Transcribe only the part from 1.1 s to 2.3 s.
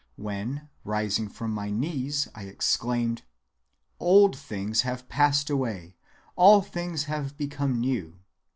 from my knees